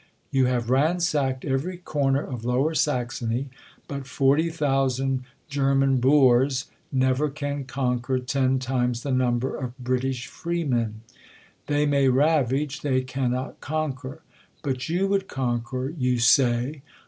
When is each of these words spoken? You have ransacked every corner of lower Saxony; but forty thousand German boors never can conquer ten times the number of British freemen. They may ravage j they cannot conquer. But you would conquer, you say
You 0.31 0.47
have 0.47 0.71
ransacked 0.71 1.45
every 1.45 1.77
corner 1.77 2.23
of 2.23 2.43
lower 2.43 2.73
Saxony; 2.73 3.49
but 3.87 4.07
forty 4.07 4.49
thousand 4.49 5.25
German 5.47 5.97
boors 5.97 6.65
never 6.91 7.29
can 7.29 7.65
conquer 7.65 8.17
ten 8.17 8.57
times 8.57 9.03
the 9.03 9.11
number 9.11 9.55
of 9.55 9.77
British 9.77 10.25
freemen. 10.25 11.01
They 11.67 11.85
may 11.85 12.07
ravage 12.09 12.81
j 12.81 12.89
they 12.89 13.01
cannot 13.01 13.59
conquer. 13.61 14.23
But 14.63 14.89
you 14.89 15.07
would 15.07 15.27
conquer, 15.27 15.89
you 15.91 16.17
say 16.17 16.81